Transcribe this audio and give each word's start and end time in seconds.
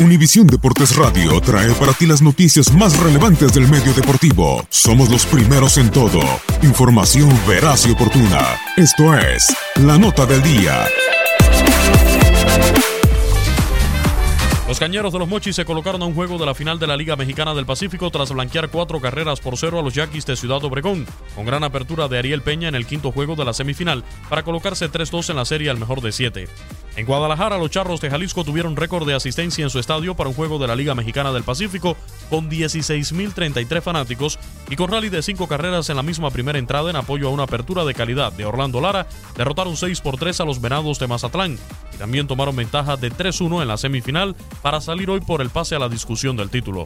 Univisión 0.00 0.48
Deportes 0.48 0.96
Radio 0.96 1.40
trae 1.40 1.72
para 1.74 1.92
ti 1.92 2.04
las 2.04 2.20
noticias 2.20 2.72
más 2.74 2.98
relevantes 2.98 3.54
del 3.54 3.68
medio 3.68 3.94
deportivo. 3.94 4.66
Somos 4.68 5.08
los 5.08 5.24
primeros 5.24 5.78
en 5.78 5.88
todo. 5.88 6.20
Información 6.62 7.30
veraz 7.46 7.86
y 7.86 7.92
oportuna. 7.92 8.58
Esto 8.76 9.16
es 9.16 9.54
La 9.76 9.96
Nota 9.96 10.26
del 10.26 10.42
Día. 10.42 10.84
Los 14.66 14.80
cañeros 14.80 15.12
de 15.12 15.20
los 15.20 15.28
Mochis 15.28 15.54
se 15.54 15.64
colocaron 15.64 16.02
a 16.02 16.06
un 16.06 16.14
juego 16.14 16.38
de 16.38 16.46
la 16.46 16.54
final 16.54 16.80
de 16.80 16.88
la 16.88 16.96
Liga 16.96 17.14
Mexicana 17.14 17.54
del 17.54 17.64
Pacífico 17.64 18.10
tras 18.10 18.32
blanquear 18.32 18.70
cuatro 18.70 19.00
carreras 19.00 19.38
por 19.38 19.56
cero 19.56 19.78
a 19.78 19.82
los 19.82 19.94
Yaquis 19.94 20.26
de 20.26 20.34
Ciudad 20.34 20.64
Obregón, 20.64 21.06
con 21.36 21.46
gran 21.46 21.62
apertura 21.62 22.08
de 22.08 22.18
Ariel 22.18 22.42
Peña 22.42 22.66
en 22.66 22.74
el 22.74 22.86
quinto 22.86 23.12
juego 23.12 23.36
de 23.36 23.44
la 23.44 23.52
semifinal 23.52 24.02
para 24.28 24.42
colocarse 24.42 24.90
3-2 24.90 25.30
en 25.30 25.36
la 25.36 25.44
serie 25.44 25.70
al 25.70 25.78
mejor 25.78 26.00
de 26.00 26.10
siete. 26.10 26.48
En 26.96 27.06
Guadalajara, 27.06 27.58
los 27.58 27.70
Charros 27.70 28.00
de 28.00 28.08
Jalisco 28.08 28.44
tuvieron 28.44 28.76
récord 28.76 29.04
de 29.06 29.14
asistencia 29.14 29.64
en 29.64 29.70
su 29.70 29.80
estadio 29.80 30.14
para 30.14 30.28
un 30.28 30.36
juego 30.36 30.60
de 30.60 30.68
la 30.68 30.76
Liga 30.76 30.94
Mexicana 30.94 31.32
del 31.32 31.42
Pacífico 31.42 31.96
con 32.30 32.48
16.033 32.48 33.82
fanáticos 33.82 34.38
y 34.70 34.76
con 34.76 34.90
rally 34.90 35.08
de 35.08 35.22
cinco 35.22 35.48
carreras 35.48 35.90
en 35.90 35.96
la 35.96 36.04
misma 36.04 36.30
primera 36.30 36.58
entrada 36.58 36.90
en 36.90 36.96
apoyo 36.96 37.26
a 37.26 37.32
una 37.32 37.44
apertura 37.44 37.84
de 37.84 37.94
calidad 37.94 38.32
de 38.32 38.44
Orlando 38.44 38.80
Lara, 38.80 39.08
derrotaron 39.36 39.76
6 39.76 40.00
por 40.02 40.18
3 40.18 40.40
a 40.40 40.44
los 40.44 40.60
Venados 40.60 41.00
de 41.00 41.08
Mazatlán 41.08 41.58
y 41.94 41.96
también 41.96 42.28
tomaron 42.28 42.54
ventaja 42.54 42.96
de 42.96 43.10
3-1 43.10 43.62
en 43.62 43.68
la 43.68 43.76
semifinal 43.76 44.36
para 44.62 44.80
salir 44.80 45.10
hoy 45.10 45.20
por 45.20 45.40
el 45.40 45.50
pase 45.50 45.74
a 45.74 45.80
la 45.80 45.88
discusión 45.88 46.36
del 46.36 46.50
título. 46.50 46.84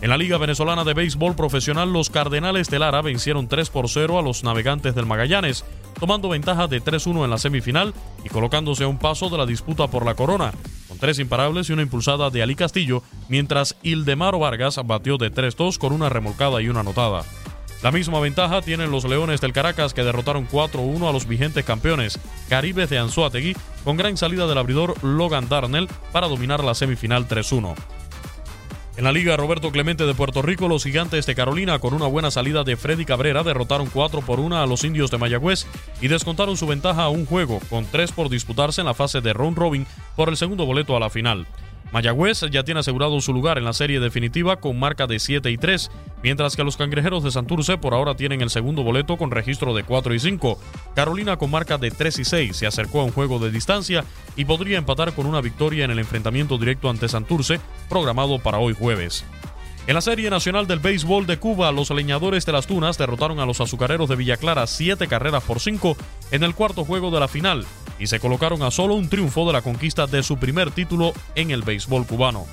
En 0.00 0.10
la 0.10 0.16
Liga 0.16 0.38
Venezolana 0.38 0.84
de 0.84 0.94
Béisbol 0.94 1.34
Profesional, 1.34 1.92
los 1.92 2.08
Cardenales 2.08 2.70
de 2.70 2.78
Lara 2.78 3.02
vencieron 3.02 3.48
3 3.48 3.68
por 3.68 3.88
0 3.88 4.18
a 4.18 4.22
los 4.22 4.44
Navegantes 4.44 4.94
del 4.94 5.06
Magallanes, 5.06 5.64
tomando 5.98 6.28
ventaja 6.28 6.68
de 6.68 6.80
3-1 6.80 7.24
en 7.24 7.30
la 7.30 7.38
semifinal 7.38 7.92
y 8.24 8.28
colocándose 8.28 8.84
a 8.84 8.88
un 8.88 8.98
paso 8.98 9.28
de 9.28 9.38
la 9.38 9.46
disputa 9.46 9.88
por 9.88 10.06
la 10.06 10.14
corona, 10.14 10.52
con 10.86 10.98
tres 10.98 11.18
imparables 11.18 11.68
y 11.68 11.72
una 11.72 11.82
impulsada 11.82 12.30
de 12.30 12.42
Ali 12.42 12.54
Castillo, 12.54 13.02
mientras 13.28 13.76
Ildemaro 13.82 14.38
Vargas 14.38 14.80
batió 14.86 15.18
de 15.18 15.32
3-2 15.32 15.78
con 15.78 15.92
una 15.92 16.08
remolcada 16.08 16.62
y 16.62 16.68
una 16.68 16.80
anotada. 16.80 17.24
La 17.82 17.90
misma 17.90 18.20
ventaja 18.20 18.62
tienen 18.62 18.92
los 18.92 19.04
Leones 19.04 19.40
del 19.40 19.52
Caracas 19.52 19.94
que 19.94 20.04
derrotaron 20.04 20.48
4-1 20.48 21.08
a 21.08 21.12
los 21.12 21.26
vigentes 21.26 21.64
campeones 21.64 22.18
Caribes 22.48 22.90
de 22.90 22.98
Anzuategui 22.98 23.56
con 23.84 23.96
gran 23.96 24.16
salida 24.16 24.46
del 24.46 24.58
abridor 24.58 24.94
Logan 25.04 25.48
Darnell 25.48 25.88
para 26.12 26.28
dominar 26.28 26.62
la 26.62 26.74
semifinal 26.74 27.28
3-1. 27.28 27.76
En 28.98 29.04
la 29.04 29.12
Liga 29.12 29.36
Roberto 29.36 29.70
Clemente 29.70 30.06
de 30.06 30.14
Puerto 30.14 30.42
Rico, 30.42 30.66
los 30.66 30.82
gigantes 30.82 31.24
de 31.24 31.36
Carolina, 31.36 31.78
con 31.78 31.94
una 31.94 32.08
buena 32.08 32.32
salida 32.32 32.64
de 32.64 32.76
Freddy 32.76 33.04
Cabrera, 33.04 33.44
derrotaron 33.44 33.86
4 33.86 34.22
por 34.22 34.40
1 34.40 34.60
a 34.60 34.66
los 34.66 34.82
indios 34.82 35.08
de 35.12 35.18
Mayagüez 35.18 35.68
y 36.00 36.08
descontaron 36.08 36.56
su 36.56 36.66
ventaja 36.66 37.04
a 37.04 37.08
un 37.08 37.24
juego, 37.24 37.60
con 37.70 37.86
3 37.86 38.10
por 38.10 38.28
disputarse 38.28 38.80
en 38.80 38.88
la 38.88 38.94
fase 38.94 39.20
de 39.20 39.32
round 39.32 39.56
robin 39.56 39.86
por 40.16 40.28
el 40.28 40.36
segundo 40.36 40.66
boleto 40.66 40.96
a 40.96 41.00
la 41.00 41.10
final. 41.10 41.46
Mayagüez 41.92 42.40
ya 42.50 42.64
tiene 42.64 42.80
asegurado 42.80 43.20
su 43.20 43.32
lugar 43.32 43.56
en 43.56 43.64
la 43.64 43.72
serie 43.72 44.00
definitiva 44.00 44.56
con 44.56 44.78
marca 44.78 45.06
de 45.06 45.20
7 45.20 45.48
y 45.50 45.56
3, 45.56 45.90
mientras 46.24 46.56
que 46.56 46.64
los 46.64 46.76
cangrejeros 46.76 47.22
de 47.22 47.30
Santurce 47.30 47.78
por 47.78 47.94
ahora 47.94 48.14
tienen 48.14 48.42
el 48.42 48.50
segundo 48.50 48.82
boleto 48.82 49.16
con 49.16 49.30
registro 49.30 49.74
de 49.74 49.84
4 49.84 50.12
y 50.12 50.18
5. 50.18 50.58
Carolina 50.98 51.36
con 51.36 51.52
marca 51.52 51.78
de 51.78 51.92
3 51.92 52.18
y 52.18 52.24
6 52.24 52.56
se 52.56 52.66
acercó 52.66 53.00
a 53.00 53.04
un 53.04 53.12
juego 53.12 53.38
de 53.38 53.52
distancia 53.52 54.04
y 54.34 54.46
podría 54.46 54.78
empatar 54.78 55.12
con 55.12 55.26
una 55.26 55.40
victoria 55.40 55.84
en 55.84 55.92
el 55.92 56.00
enfrentamiento 56.00 56.58
directo 56.58 56.90
ante 56.90 57.08
Santurce, 57.08 57.60
programado 57.88 58.40
para 58.40 58.58
hoy 58.58 58.74
jueves. 58.74 59.24
En 59.86 59.94
la 59.94 60.00
Serie 60.00 60.28
Nacional 60.28 60.66
del 60.66 60.80
Béisbol 60.80 61.24
de 61.28 61.38
Cuba, 61.38 61.70
los 61.70 61.90
leñadores 61.90 62.44
de 62.46 62.50
las 62.50 62.66
Tunas 62.66 62.98
derrotaron 62.98 63.38
a 63.38 63.46
los 63.46 63.60
azucareros 63.60 64.08
de 64.08 64.16
Villa 64.16 64.38
Clara 64.38 64.66
7 64.66 65.06
carreras 65.06 65.44
por 65.44 65.60
5 65.60 65.96
en 66.32 66.42
el 66.42 66.56
cuarto 66.56 66.84
juego 66.84 67.12
de 67.12 67.20
la 67.20 67.28
final 67.28 67.64
y 68.00 68.08
se 68.08 68.18
colocaron 68.18 68.64
a 68.64 68.72
solo 68.72 68.94
un 68.94 69.08
triunfo 69.08 69.46
de 69.46 69.52
la 69.52 69.62
conquista 69.62 70.08
de 70.08 70.24
su 70.24 70.38
primer 70.38 70.72
título 70.72 71.12
en 71.36 71.52
el 71.52 71.62
béisbol 71.62 72.08
cubano. 72.08 72.44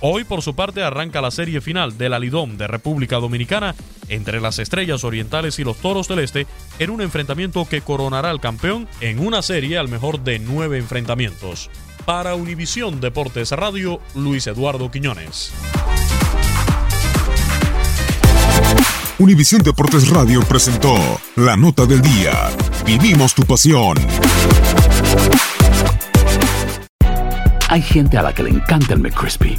Hoy, 0.00 0.24
por 0.24 0.42
su 0.42 0.54
parte, 0.54 0.82
arranca 0.82 1.20
la 1.20 1.30
serie 1.30 1.60
final 1.60 1.96
del 1.96 2.12
Alidom 2.12 2.56
de 2.58 2.66
República 2.66 3.16
Dominicana 3.16 3.74
entre 4.08 4.40
las 4.40 4.58
Estrellas 4.58 5.04
Orientales 5.04 5.58
y 5.58 5.64
los 5.64 5.78
Toros 5.78 6.06
del 6.08 6.18
Este 6.18 6.46
en 6.78 6.90
un 6.90 7.00
enfrentamiento 7.00 7.66
que 7.66 7.80
coronará 7.80 8.30
al 8.30 8.40
campeón 8.40 8.88
en 9.00 9.18
una 9.18 9.42
serie 9.42 9.78
al 9.78 9.88
mejor 9.88 10.20
de 10.20 10.38
nueve 10.38 10.78
enfrentamientos. 10.78 11.70
Para 12.04 12.34
Univisión 12.34 13.00
Deportes 13.00 13.50
Radio, 13.52 14.00
Luis 14.14 14.46
Eduardo 14.46 14.90
Quiñones. 14.90 15.52
Univisión 19.18 19.62
Deportes 19.62 20.10
Radio 20.10 20.42
presentó 20.42 20.94
La 21.36 21.56
Nota 21.56 21.86
del 21.86 22.02
Día. 22.02 22.50
Vivimos 22.84 23.34
tu 23.34 23.44
pasión. 23.44 23.96
Hay 27.68 27.82
gente 27.82 28.18
a 28.18 28.22
la 28.22 28.34
que 28.34 28.42
le 28.42 28.50
encanta 28.50 28.94
el 28.94 29.00
McCrispy 29.00 29.58